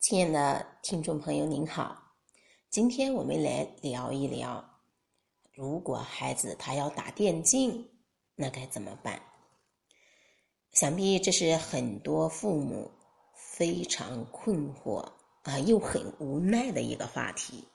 [0.00, 2.14] 亲爱的听众朋友，您好，
[2.70, 4.80] 今天我们来聊一聊，
[5.52, 7.86] 如果孩子他要打电竞，
[8.34, 9.20] 那该怎么办？
[10.72, 12.90] 想必这是很多父母
[13.34, 15.06] 非常困惑
[15.42, 17.68] 啊，又很无奈的一个话题，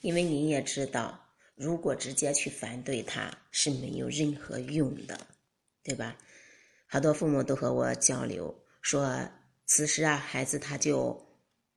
[0.00, 1.20] 因为您也知道，
[1.56, 5.20] 如果直接去反对他是没有任何用的，
[5.84, 6.16] 对吧？
[6.86, 9.28] 好多父母都和我交流说，
[9.66, 11.25] 此时啊，孩子他就。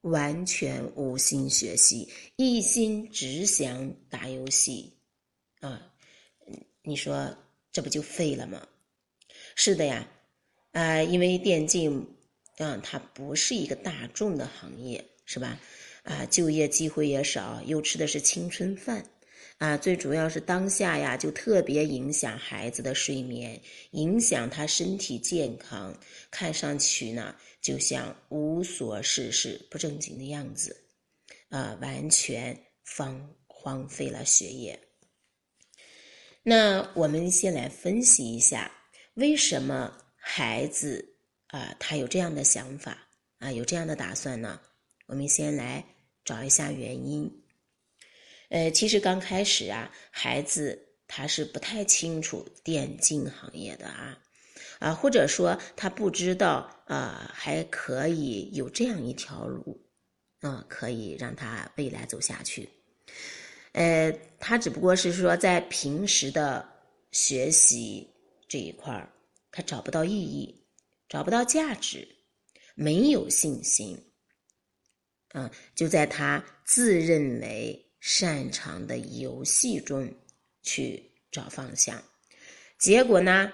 [0.01, 2.07] 完全无心学习，
[2.37, 4.93] 一心只想打游戏，
[5.59, 5.91] 啊，
[6.83, 7.37] 你说
[7.71, 8.65] 这不就废了吗？
[9.55, 10.07] 是的呀，
[10.71, 12.07] 啊，因为电竞，
[12.57, 15.59] 啊，它不是一个大众的行业，是吧？
[16.03, 19.05] 啊，就业机会也少，又吃的是青春饭，
[19.57, 25.93] 啊，最主要是当下呀，就特别影响孩子的睡眠，影响他身体健康，
[26.31, 27.35] 看上去呢。
[27.61, 30.75] 就像无所事事、不正经的样子，
[31.49, 32.57] 啊，完全
[32.95, 34.79] 荒荒废了学业。
[36.41, 38.71] 那我们先来分析一下，
[39.15, 43.07] 为什么孩子啊他有这样的想法
[43.39, 44.59] 啊，有这样的打算呢？
[45.07, 45.83] 我们先来
[46.23, 47.29] 找一下原因。
[48.49, 54.17] 呃，其实刚开始啊，孩子他是不太清楚电竞行业的啊。
[54.79, 59.79] 啊，或者说他不知道啊，还可以有这样一条路，
[60.39, 62.67] 啊，可以让他未来走下去。
[63.73, 66.67] 呃，他只不过是说在平时的
[67.11, 68.09] 学习
[68.47, 69.11] 这一块儿，
[69.51, 70.65] 他找不到意义，
[71.09, 72.07] 找不到价值，
[72.73, 74.01] 没有信心，
[75.33, 80.09] 啊，就在他自认为擅长的游戏中
[80.63, 82.01] 去找方向，
[82.79, 83.51] 结果呢？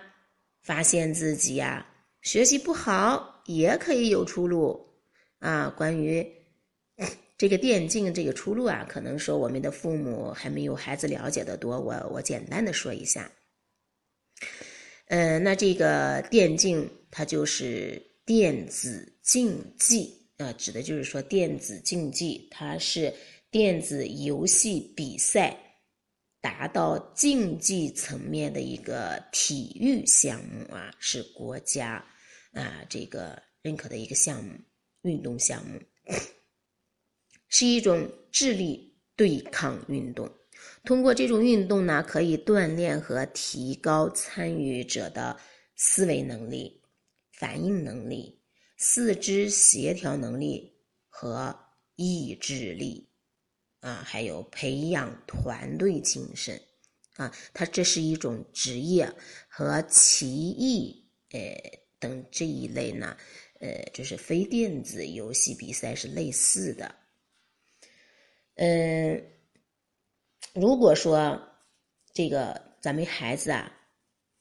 [0.65, 1.85] 发现自己呀，
[2.23, 4.83] 学习不好也可以有出路
[5.37, 5.69] 啊！
[5.77, 6.27] 关于
[7.37, 13.31] 这个电竞这个出路啊，可能说我们的父母还没有孩子了解的多，我我简单的说一下。
[15.09, 23.13] 嗯，那这个电竞它就是电子竞技啊，指的就是说电子竞技，它是
[23.51, 25.55] 电子游戏比赛。
[26.45, 31.93] 达到竞技层面的一个体育项目啊，是国家
[32.53, 34.53] 啊这个认可的一个项目，
[35.01, 35.81] 运动项目，
[37.47, 40.31] 是一种智力对抗运动。
[40.83, 45.35] 通过这种运动呢，可以锻炼和提高参与者的
[45.75, 46.79] 思维能力、
[47.39, 48.39] 反应能力、
[48.77, 50.77] 四肢协调能力
[51.09, 51.57] 和
[51.95, 53.09] 意志力。
[53.85, 56.59] 啊，还有培养团队精神，
[57.17, 59.07] 啊，它这是一种职业
[59.47, 61.39] 和棋艺，呃
[61.99, 63.15] 等这一类呢，
[63.59, 66.95] 呃，就是非电子游戏比赛是类似的。
[68.55, 69.23] 嗯，
[70.55, 71.39] 如果说
[72.11, 73.71] 这个咱们孩子啊，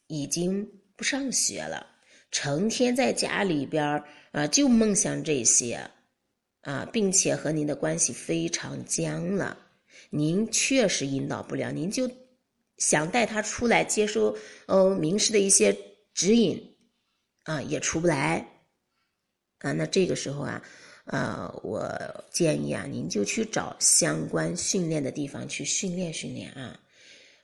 [0.07, 0.67] 已经
[0.97, 1.87] 不上学了，
[2.31, 5.91] 成天在家里边儿啊，就梦想这些。
[6.65, 9.57] 啊，并且和您的关系非常僵了，
[10.09, 12.11] 您确实引导不了，您就
[12.79, 14.35] 想带他出来接受
[14.67, 15.77] 呃名师的一些
[16.15, 16.59] 指引，
[17.43, 18.49] 啊，也出不来，
[19.59, 20.63] 啊，那这个时候啊，
[21.05, 21.87] 啊，我
[22.31, 26.81] 建议啊，您就去找相关训练的地方去训练训练啊，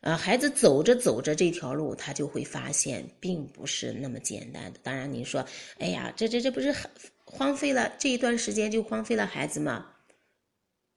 [0.01, 4.81] 啊，孩子走着走着这条路，他就会发现并不是那么简单的。
[4.83, 5.45] 当然，您说，
[5.79, 6.91] 哎呀，这这这不是很。
[7.31, 9.87] 荒废了这一段时间就荒废了孩子吗？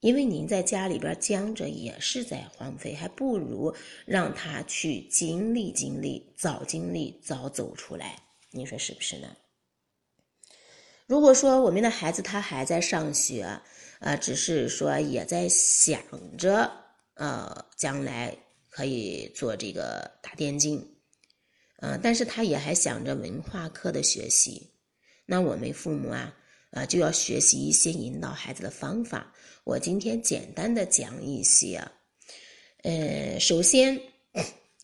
[0.01, 3.73] 因为您在家里边僵着也是在荒废，还不如
[4.05, 8.21] 让他去经历经历，早经历早走出来。
[8.51, 9.27] 你说是不是呢？
[11.05, 13.43] 如果说我们的孩子他还在上学，
[13.99, 16.01] 啊，只是说也在想
[16.37, 16.69] 着，
[17.13, 18.35] 呃，将来
[18.69, 20.85] 可以做这个打电竞，
[21.79, 24.72] 嗯，但是他也还想着文化课的学习。
[25.25, 26.35] 那我们父母啊，
[26.71, 29.33] 啊就要学习一些引导孩子的方法。
[29.63, 31.81] 我今天简单的讲一些。
[32.83, 33.97] 呃，首先，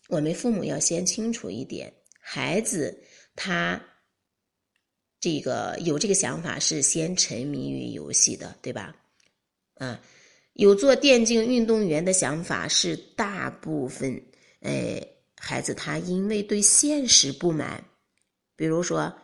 [0.08, 2.98] 我们父母要先清楚一点，孩子
[3.36, 3.78] 他
[5.20, 8.96] 这个有这个想法是先沉迷于游戏的，对吧？
[9.74, 10.00] 啊，
[10.54, 14.18] 有做电竞运动员的想法是大部分，
[14.60, 17.84] 哎，孩子他因为对现实不满，
[18.56, 19.14] 比如说。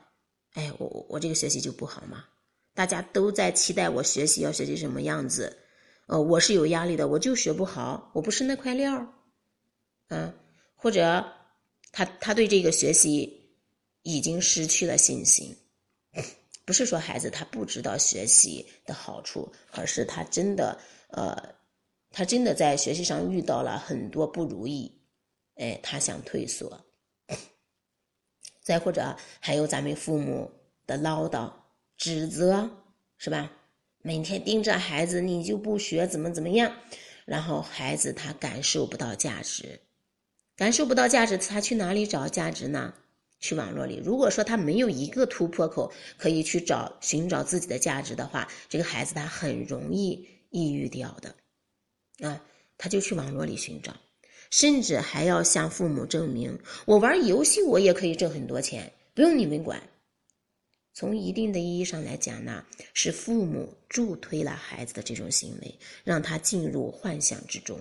[0.56, 2.24] 哎，我我这个学习就不好吗？
[2.72, 5.54] 大家都在期待我学习要学习什么样子，
[6.06, 8.94] 呃，我是有压力的，我就学不好，我不是那块料，
[10.08, 10.34] 啊，
[10.74, 11.24] 或者
[11.92, 13.50] 他他对这个学习
[14.02, 15.54] 已经失去了信心，
[16.64, 21.36] 不是说孩子他不知道学习的好处，而是他真的呃，
[22.10, 24.90] 他真的在学习上遇到了很多不如意，
[25.56, 26.85] 哎，他想退缩。
[28.66, 30.50] 再或者还有咱们父母
[30.88, 31.52] 的唠叨、
[31.96, 32.68] 指责，
[33.16, 33.52] 是吧？
[34.02, 36.74] 每天盯着孩子，你就不学，怎么怎么样？
[37.24, 39.82] 然后孩子他感受不到价值，
[40.56, 42.92] 感受不到价值，他去哪里找价值呢？
[43.38, 44.02] 去网络里。
[44.04, 52.42] 如果说他没有一个突破口可以去找寻找自己的价值的话，这个孩子他很容易抑郁掉的，啊，
[52.76, 53.94] 他就去网络里寻找。
[54.56, 59.82] 甚至还要向父母证明，我玩游戏我也可以挣很多钱，不用你们管。
[60.94, 62.64] 从一定的意义上来讲呢，
[62.94, 65.74] 是父母助推了孩子的这种行为，
[66.04, 67.78] 让他进入幻想之中。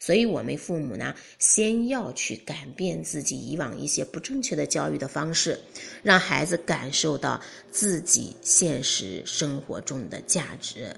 [0.00, 5.56] 所以，我们父母呢，先要去改变自己以往一些不正确的教育的方式，
[6.02, 10.92] 让孩子感受到自己现实生活中的价值。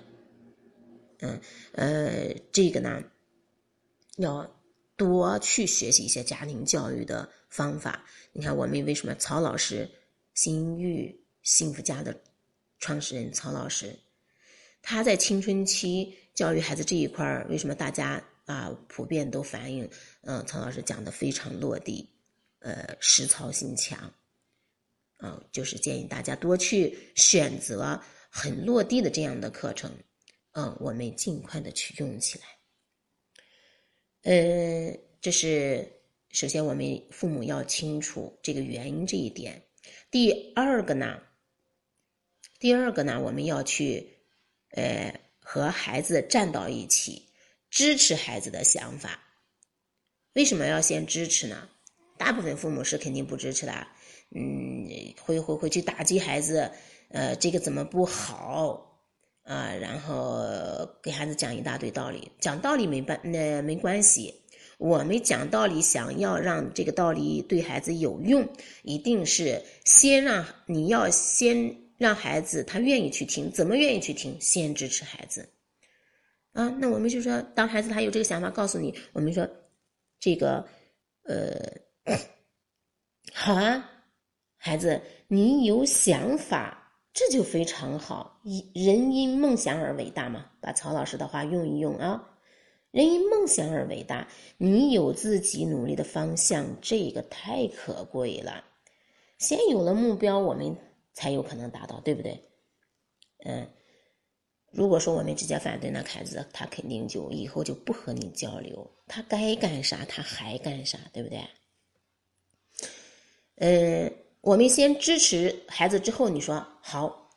[1.19, 1.39] 嗯，
[1.73, 3.03] 呃，这个呢，
[4.17, 4.51] 要。
[5.00, 8.05] 多去学习一些家庭教育的方法。
[8.35, 9.91] 你看，我们为什么曹老师，
[10.35, 12.14] 新育幸福家的
[12.79, 13.99] 创始人曹老师，
[14.82, 19.88] 他在青春期教育孩子这一块儿，为什么大家啊普遍都反映，
[20.20, 22.06] 嗯，曹老师讲的非常落地，
[22.58, 24.12] 呃，实操性强，
[25.20, 27.99] 嗯，就是建议大家多去选择
[28.29, 29.91] 很落地的这样的课程，
[30.52, 32.60] 嗯，我们尽快的去用起来。
[34.23, 35.91] 呃，这是
[36.31, 39.63] 首先我们父母要清楚这个原因这一点。
[40.11, 41.19] 第二个呢，
[42.59, 44.07] 第二个呢，我们要去
[44.73, 47.27] 呃和孩子站到一起，
[47.71, 49.19] 支持孩子的想法。
[50.35, 51.69] 为什么要先支持呢？
[52.19, 53.87] 大部分父母是肯定不支持的，
[54.35, 54.87] 嗯，
[55.19, 56.71] 会会会去打击孩子，
[57.09, 58.90] 呃，这个怎么不好？
[59.45, 60.39] 啊，然后
[61.03, 64.35] 给孩子讲一大堆道理，讲道理没办那没关系。
[64.79, 68.49] 我们讲道理，想要让这个道理对孩子有用，
[68.83, 74.35] 一定是先让你要先让孩子他愿意去听，怎么愿意去听？
[74.41, 75.47] 先支持孩子。
[76.53, 79.47] 啊，那我们就说，当孩子他有这个想法，告诉你，我们说
[80.19, 80.67] 这个，
[81.25, 81.61] 呃，
[83.35, 83.91] 好啊，
[84.57, 86.80] 孩子，你有想法。
[87.12, 92.39] 这就非常好，一人因梦想而伟大嘛，把曹老师的话用一用啊。
[92.93, 94.29] 人因梦想而伟大，
[94.59, 98.65] 你有自己努力的方向，这个太可贵了。
[99.39, 100.77] 先有了目标，我们
[101.12, 102.41] 才有可能达到，对不对？
[103.45, 103.69] 嗯，
[104.71, 111.45] 如果说我们直接反对，那孩子他肯定就以后就不和你交流，他该干啥他还干啥，对不对？
[113.57, 114.12] 嗯。
[114.43, 117.31] 我们先支持孩子，之后你说好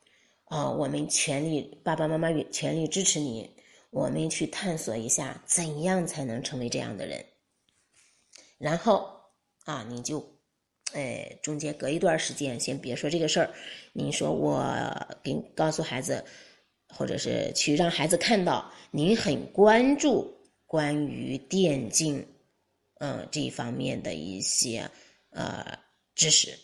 [0.45, 3.50] 啊，我们全力，爸爸妈妈全力支持你。
[3.92, 7.24] 我们去探索一下，怎样才能成为这样的人。
[8.57, 9.07] 然后
[9.66, 10.25] 啊，你就，
[10.94, 13.54] 哎，中间隔一段时间，先别说这个事儿。
[13.92, 14.66] 您说我
[15.22, 16.25] 给告诉孩子，
[16.88, 20.36] 或者是去让孩子看到您很关注
[20.66, 22.28] 关于电竞，
[23.00, 24.89] 嗯，这一方面的一些
[25.30, 25.78] 呃
[26.16, 26.57] 知识。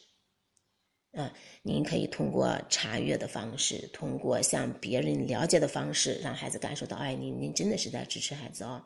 [1.11, 1.33] 啊，
[1.63, 8.85] 您可以通过查阅的方式，通过向别人了解的方式，让孩子感受到，哎，您您真的是在支持孩子哦。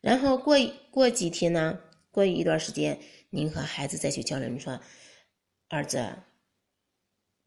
[0.00, 0.56] 然后过
[0.92, 1.76] 过几天呢，
[2.12, 2.96] 过一段时间，
[3.30, 4.80] 您和孩子再去交流，你说，
[5.68, 6.08] 儿子，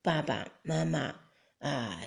[0.02, 1.16] 爸爸妈妈
[1.60, 2.02] 啊，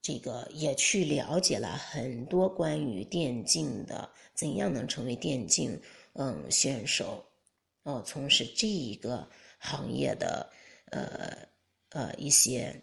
[0.00, 5.78] 这个也去了解了很多关于电竞的，怎样能成为电竞
[6.14, 7.22] 嗯选手，
[7.82, 9.28] 哦，从事这一个
[9.58, 10.50] 行业的。
[10.90, 11.48] 呃
[11.90, 12.82] 呃，一些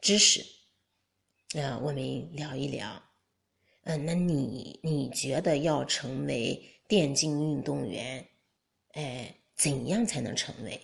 [0.00, 0.44] 知识
[1.58, 3.02] 啊，我们聊一聊。
[3.82, 8.26] 嗯，那你你觉得要成为电竞运动员，
[8.92, 10.80] 哎，怎样才能成为？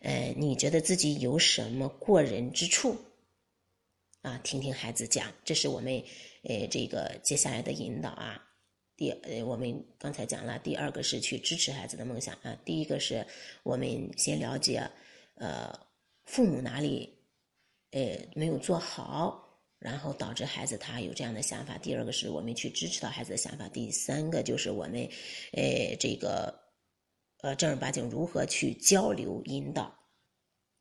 [0.00, 2.96] 呃，你觉得自己有什么过人之处？
[4.22, 6.02] 啊，听听孩子讲，这是我们
[6.44, 8.42] 呃这个接下来的引导啊。
[8.96, 12.56] 第呃，我们刚才讲了，第二个是去支持孩子的梦想啊。
[12.64, 13.26] 第一个是
[13.62, 14.90] 我们先了解。
[15.34, 15.76] 呃，
[16.24, 17.12] 父母哪里，
[17.90, 19.44] 呃，没有做好，
[19.80, 21.76] 然后导致孩子他有这样的想法。
[21.78, 23.68] 第二个是我们去支持到孩子的想法。
[23.68, 25.08] 第三个就是我们，
[25.52, 26.54] 呃，这个，
[27.42, 29.92] 呃，正儿八经如何去交流引导。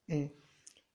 [0.07, 0.29] 嗯，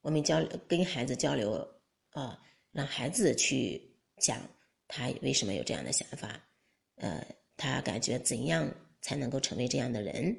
[0.03, 1.69] 我们交跟孩子交流，
[2.11, 3.83] 啊，让孩子去
[4.19, 4.41] 讲
[4.87, 6.41] 他为什么有这样的想法，
[6.99, 8.73] 呃，他感觉怎样
[9.03, 10.35] 才能够成为这样的人。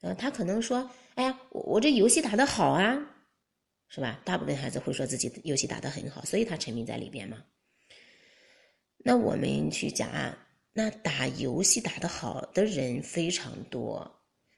[0.00, 0.90] 呃，他可能说。
[1.14, 2.98] 哎呀，我我这游戏打得好啊，
[3.88, 4.20] 是吧？
[4.24, 7.44] 大部分孩子会说自己游戏打得很好，所以他沉迷在里边嘛。
[8.98, 10.36] 那我们去讲啊，
[10.72, 14.10] 那打游戏打得好的人非常多。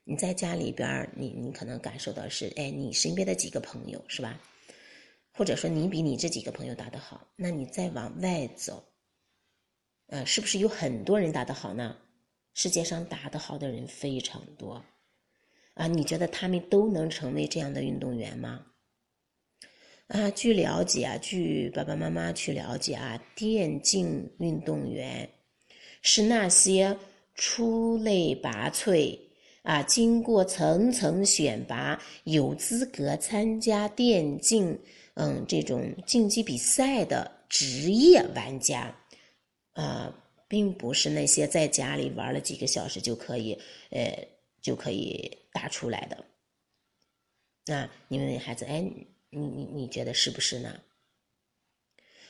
[0.03, 4.39] 你在家里边，你你可能感受到是，哎，你身边的几个朋友是吧？
[5.33, 8.83] 或者说你比你这几个朋友打得好，那你再往外走，
[10.07, 11.95] 呃，是不是有很多人打得好呢？
[12.55, 14.83] 世界上打得好的人非常多，
[15.77, 18.65] 啊，你觉得他们都能成为这样的运动员吗？
[20.07, 25.29] 啊，据了解啊，据爸爸妈妈去了解啊，电竞运动员
[26.01, 26.97] 是那些
[27.35, 29.17] 出类拔萃
[29.63, 34.77] 啊，经过层层选拔，有资格参加电竞
[35.13, 38.95] 嗯这种竞技比赛的职业玩家
[39.73, 40.13] 啊。
[40.49, 43.51] 并不是那些在家里玩了几个小时就可以，
[43.89, 44.17] 呃，
[44.61, 46.23] 就可以打出来的。
[47.65, 48.79] 那你问问孩子，哎，
[49.29, 50.79] 你你你觉得是不是呢？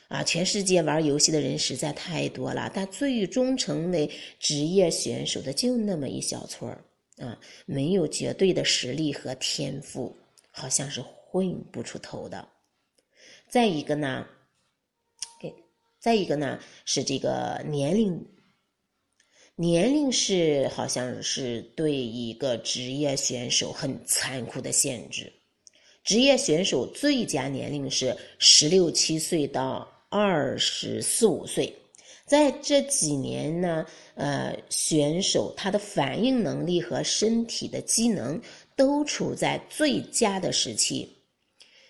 [0.08, 6.82] 啊，全世界玩游戏的人实在太多了，但最终成为职业选手的就那么一小撮儿
[7.18, 10.16] 啊，没有绝对的实力和天赋，
[10.50, 12.48] 好像是混不出头的。
[13.50, 14.26] 再一个呢？
[15.38, 15.52] 给
[15.98, 18.26] 再一个呢，是这个年龄，
[19.60, 25.32] 年龄是好像是对一个职业选手很残酷的限制。
[26.04, 31.74] 职业选手最佳年龄是十六七岁到二十四五岁，
[32.24, 33.84] 在这几年呢，
[34.14, 38.40] 呃，选手他的反应能力和身体的机能
[38.76, 41.12] 都处在最佳的时期。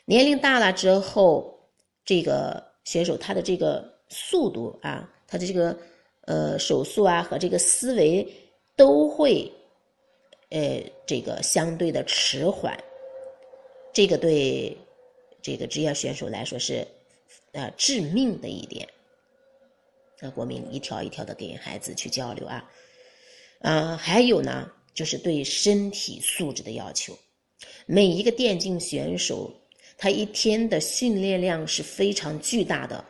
[0.06, 1.54] 年龄大了之后，
[2.02, 3.96] 这个选手他的这个。
[4.10, 5.78] 速度啊，他的这个
[6.28, 8.26] 呃手速啊和这个思维
[8.76, 9.50] 都会
[10.50, 12.78] 呃这个相对的迟缓，
[13.94, 14.76] 这个对
[15.40, 16.86] 这个职业选手来说是
[17.52, 18.86] 呃致命的一点。
[20.20, 22.70] 那我们一条一条的跟孩子去交流啊，
[23.60, 27.16] 啊还有呢就是对身体素质的要求，
[27.86, 29.50] 每一个电竞选手
[29.96, 33.02] 他一天的训练量是非常巨大的。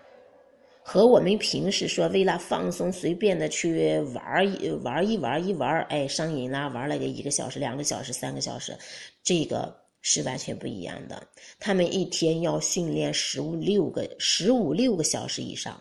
[0.91, 8.75] 和我们平时说为了放松随便的去玩一玩一玩一玩，哎，上瘾啦，玩了个一个小时、两个小时、三个小时，
[9.23, 11.29] 这个是完全不一样的。
[11.61, 15.79] 他们一天要训练十五六个、十五六个小时以上，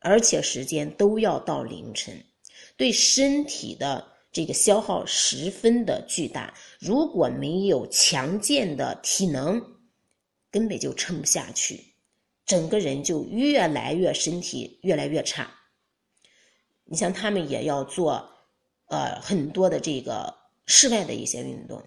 [0.00, 2.14] 而且时间都要到凌晨，
[2.76, 6.52] 对身体的这个消耗十分的巨大。
[6.78, 9.58] 如果没有强健的体能，
[10.50, 11.91] 根本就撑不下去。
[12.44, 15.50] 整个人就越来越身体越来越差。
[16.84, 18.28] 你像他们也要做，
[18.86, 21.82] 呃，很多的这个室外的一些运动，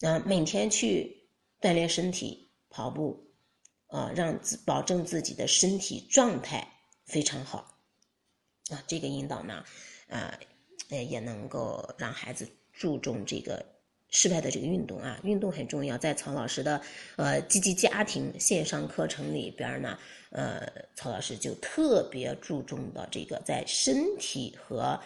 [0.00, 1.28] 啊，每天去
[1.60, 3.32] 锻炼身体，跑步，
[3.88, 6.66] 啊，让自保证自己的身体状态
[7.06, 7.78] 非常好，
[8.70, 9.64] 啊，这个引导呢，
[10.08, 10.38] 啊，
[10.88, 13.73] 也能够让孩子注重这个。
[14.14, 15.98] 室外的这个运动啊，运动很重要。
[15.98, 16.80] 在曹老师的
[17.16, 19.98] 呃积极家庭线上课程里边呢，
[20.30, 20.62] 呃，
[20.94, 24.98] 曹老师就特别注重的这个在身体和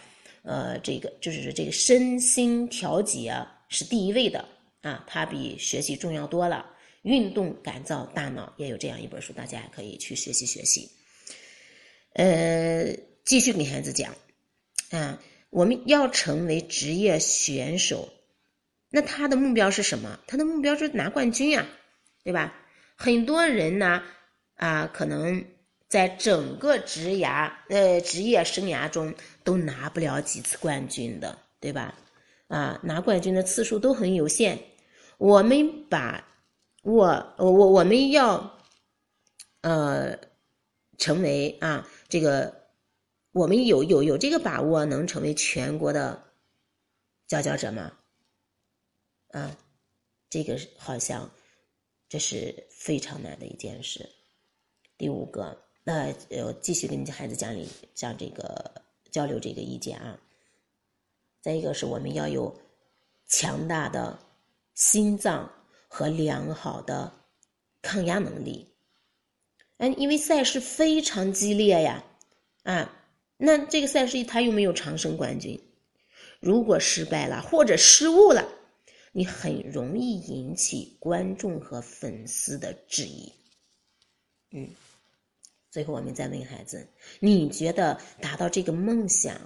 [0.43, 3.35] 呃这个就是这个身心调节
[3.71, 4.45] 是第一位的
[4.83, 6.67] 啊，它比学习重要多了。
[7.01, 10.91] 运动改造大脑也有这样一本书，大家可以去学习学习。
[12.13, 14.15] 呃，继续给孩子讲
[14.91, 18.11] 啊，我们要成为职业选手。
[18.91, 20.19] 那他的目标是什么？
[20.27, 21.67] 他的目标是拿冠军呀，
[22.25, 22.55] 对吧？
[22.97, 24.03] 很多人呢，
[24.57, 25.45] 啊，可能
[25.89, 29.15] 在整个职涯呃职业生涯中
[29.45, 31.95] 都拿不了几次冠军的，对吧？
[32.49, 34.59] 啊，拿冠军的次数都很有限。
[35.19, 36.27] 我们把
[36.83, 38.59] 我我我们要
[39.61, 40.17] 呃
[40.97, 42.55] 成为啊这个，
[43.33, 46.23] 我们有有有这个把握能成为全国的
[47.27, 47.93] 佼佼者吗？
[49.31, 49.57] 啊，
[50.31, 51.31] 这个好像
[52.09, 54.09] 这是非常难的一件事。
[54.97, 58.73] 第五个，那呃，继续跟孩子讲理讲这个
[59.11, 60.19] 交流这个意见啊。
[61.41, 62.59] 再一个是我们要有
[63.27, 64.19] 强大的
[64.75, 65.51] 心脏
[65.87, 67.13] 和良好的
[67.83, 68.67] 抗压能力。
[69.77, 72.03] 哎，因为赛事非常激烈呀，
[72.63, 72.91] 啊，
[73.37, 75.61] 那这个赛事他又没有长胜冠军，
[76.41, 78.55] 如果失败了或者失误了。
[79.13, 83.33] 你很容易引起观众和粉丝的质疑，
[84.51, 84.69] 嗯，
[85.71, 86.87] 最后我们再问孩子：
[87.19, 89.41] 你觉得达到这个梦想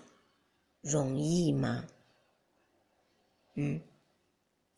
[0.80, 1.84] 容易吗？
[3.54, 3.80] 嗯，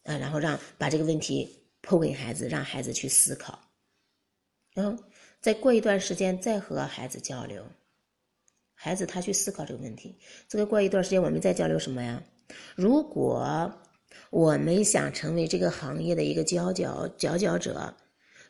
[0.03, 3.59] 啊，然后让把这个问题抛给孩子，让孩子去思考。
[4.75, 4.99] 嗯，
[5.41, 7.65] 再过一段时间再和孩子交流，
[8.75, 10.19] 孩子他去思考这个问题。
[10.49, 12.23] 这个过一段时间我们再交流什么呀？
[12.75, 13.73] 如果
[14.31, 17.95] 我们想成为这个行业的一个佼佼佼佼者，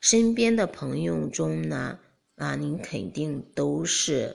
[0.01, 1.99] 身边的朋友中呢，
[2.37, 4.35] 啊，您肯定都是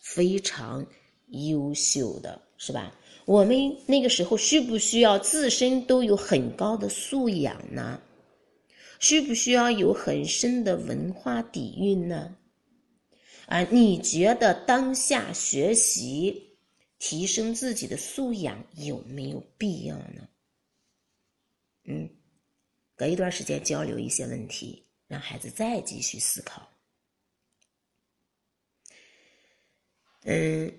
[0.00, 0.86] 非常
[1.28, 2.94] 优秀的，是吧？
[3.24, 8.00] 我们那个时候需不需要自身都有很高的素养呢？
[8.98, 12.36] 需不需要有很深的文化底蕴呢？
[13.46, 16.56] 啊，你觉得当下学习
[16.98, 20.28] 提升自己的素养有没有必要呢？
[21.84, 22.08] 嗯，
[22.94, 26.68] 隔一段时间交流一些问题，让孩子再继续思考。
[30.24, 30.72] 嗯，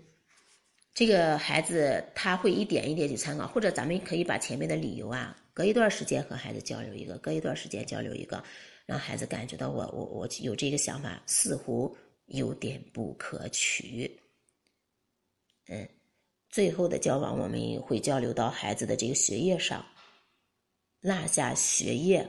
[0.94, 5.38] 这个孩子他会一点一点去参考，或者咱们可以把前面的理由啊。
[5.54, 8.44] 隔一段时间和孩子交流一个，隔一段时间交流一个，
[8.86, 11.96] 让孩子感觉到我我我有这个想法，似乎
[12.26, 14.20] 有点不可取。
[15.68, 15.88] 嗯，
[16.50, 19.86] 最后的交往我们会交流到孩子的这个学业上，
[21.04, 22.28] 落下学业。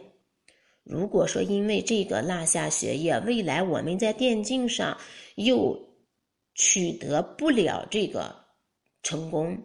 [0.83, 4.99] 如果说因为这个落下学业，未来我们在电竞上
[5.37, 5.75] 又
[6.55, 8.35] 取得不了这个
[9.03, 9.57] 成功，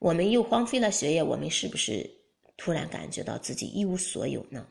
[0.00, 2.10] 我们又荒废了学业，我们是不是？
[2.56, 4.66] 突然感觉到自己一无所有呢。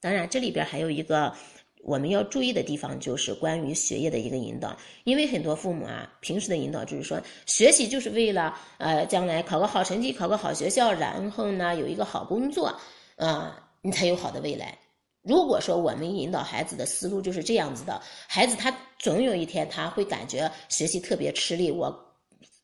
[0.00, 1.32] 当然，这里边还有一个
[1.82, 4.76] 我们要注意的地方，就是关于学业的一个引导。
[5.04, 12.78] 因为很多父母啊，平时的引导就是说，学习就是为了呃将来考个好成绩，考个好学校，然后呢有一个好工作
[13.16, 14.78] 啊，你才有好的未来。
[15.22, 22.14] 如果说我们引导孩子的思路就是这样子的，孩子他总有一天他会感觉学习特别吃力，我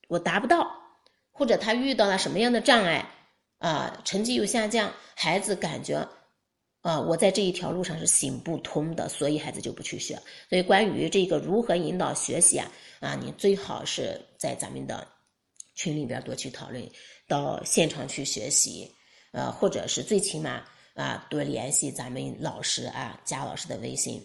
[0.08, 0.66] 我达不到，
[1.32, 3.04] 或者他遇到了什么样的障碍。
[3.58, 6.06] 啊，成绩又下降，孩子感觉，
[6.86, 10.14] 啊，我在这一条路上是行不通的，所以孩子就不去学。
[10.48, 15.04] 所以关于这个如何引导学习啊，啊，你最好是在咱们的
[15.74, 16.88] 群里边多去讨论，
[17.26, 18.88] 到现场去学习，
[19.32, 20.62] 呃，或者是最起码
[20.94, 24.24] 啊，多联系咱们老师啊，加老师的微信，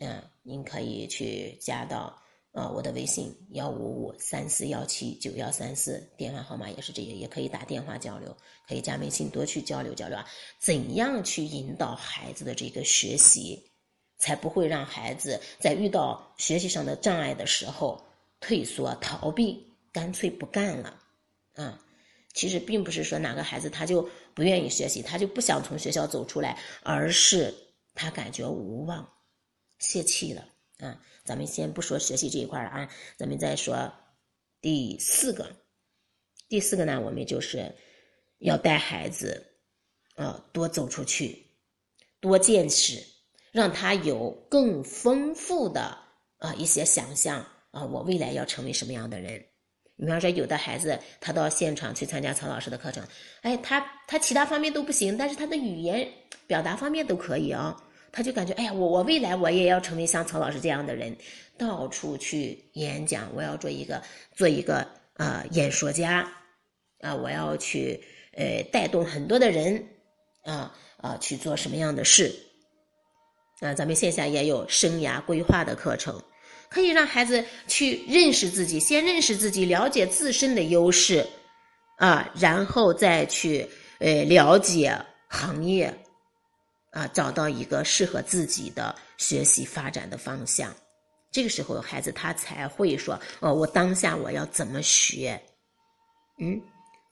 [0.00, 2.18] 嗯，您可以去加到。
[2.52, 10.26] 啊，我的微信幺五五三四幺七九幺三四，电话号码也是这些，也可以打电话交流，可以加微信多去交流交流啊。
[10.58, 13.70] 怎样去引导孩子的这个学习，
[14.16, 18.02] 才不会让孩子在遇到学习上的障碍的时候
[18.40, 20.98] 退缩逃避，干脆不干了？
[21.54, 21.80] 啊，
[22.32, 27.54] 其实并不是说哪个孩子他就不愿意学习，他就不想从学校走出来，而是
[27.94, 29.06] 他感觉无望，
[29.78, 30.44] 泄气了。
[30.78, 33.92] 啊，咱们先不说学习这一块了啊，咱们再说
[34.60, 35.50] 第四个。
[36.48, 37.74] 第四个呢，我们就是
[38.38, 39.44] 要带孩子
[40.14, 41.44] 啊多走出去，
[42.20, 43.04] 多见识，
[43.52, 45.98] 让他有更丰富的
[46.38, 49.44] 啊一些想象啊，我未来要成为什么样的人？
[49.96, 53.04] 比方说，有的孩子他到现场去参加曹老师的课程，
[53.42, 56.08] 哎，他他其他方面都不行，但是他的语言
[56.46, 57.76] 表达方面都可以啊。
[58.18, 61.16] 他就感觉，哎呀，我我未来我也要成为像曹老师这样的人，
[61.56, 64.02] 到处去演讲，我要做一个
[64.34, 66.28] 做一个啊演说家，
[67.00, 68.02] 啊，我要去
[68.34, 69.86] 呃带动很多的人，
[70.42, 72.34] 啊啊去做什么样的事？
[73.60, 76.20] 啊，咱们线下也有生涯规划的课程，
[76.68, 81.24] 可以让孩子去认识自己，先认识自己，了解自身的优势，
[81.98, 83.64] 啊，然后再去
[84.00, 84.92] 呃了解
[85.28, 85.96] 行业。
[86.98, 90.74] 啊，找到一个适合自己的学习发展的方向，
[91.30, 95.40] 这个时候孩子他才会说：“哦，我当下我要怎么学？”
[96.42, 96.60] 嗯，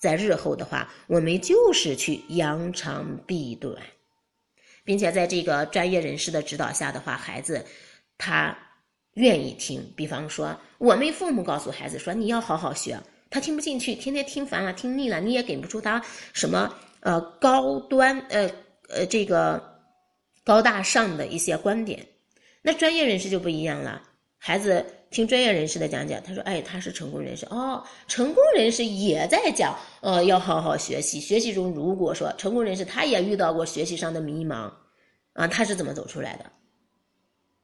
[0.00, 3.80] 在日后的话，我们就是去扬长避短，
[4.82, 7.64] 并且在这个专业人士的指导下的话，孩子
[8.18, 8.58] 他
[9.12, 9.88] 愿意听。
[9.94, 18.50] 比方说，我们父母告诉孩子说：“你要好好学。”他听不进去，天天听烦了，听腻了，你也给不出他什么呃高端呃。
[18.88, 19.75] 呃，这个
[20.46, 22.06] 高大上的一些观点，
[22.62, 24.00] 那专业人士就不一样了。
[24.38, 31.18] 孩子听专业人士的讲解，他说：“哎，他是成功人士哦，成功人士也在讲，呃，要好好学习。
[31.18, 34.70] 学习中，如果说成功人士他也遇到过学习上的迷茫，
[35.32, 36.48] 啊，他是怎么走出来的？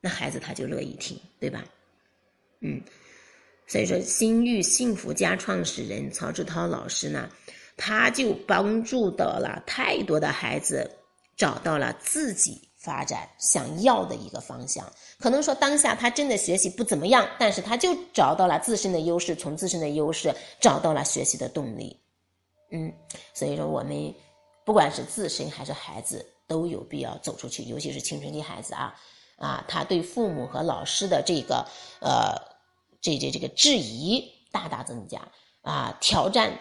[0.01, 1.65] 那孩子他就乐意听，对吧？
[2.63, 2.83] 嗯，
[3.69, 7.31] 所以说，新域幸福家创始人曹志涛老师呢，
[7.77, 10.91] 他就帮助到了太多的孩子。
[11.35, 14.85] 找到了自己发展想要的一个方向，
[15.21, 21.97] 可能说当下他真的学习不怎么样，但是他就找到了自身的优势，从自身的优势找到了学习的动力。
[22.73, 22.93] 嗯，
[23.33, 24.13] 所以说我们
[24.65, 28.95] 不管是自身还是孩子，都有必要走出去，尤其是青春期孩子啊，
[29.37, 31.65] 啊，他对父母和老师的这个
[32.01, 32.35] 呃，
[33.01, 35.21] 这这这个质疑大大增加
[35.61, 36.59] 啊，挑战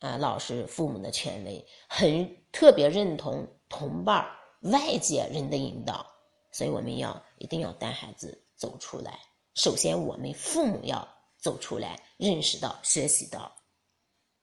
[0.00, 4.30] 啊老师父母的权威，很特别认同同伴儿
[4.60, 6.06] 外界人的引导，
[6.52, 9.18] 所以我们要一定要带孩子走出来。
[9.54, 11.06] 首先，我们父母要
[11.38, 13.50] 走出来，认识到、学习到，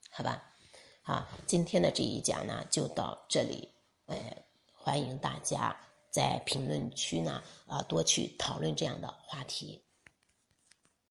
[0.09, 0.43] 好吧？
[1.01, 3.71] 好，今天的这一讲呢，就到这里。
[4.07, 4.17] 呃，
[4.73, 5.75] 欢迎大家
[6.09, 9.81] 在评论区呢，啊，多去讨论这样的话题。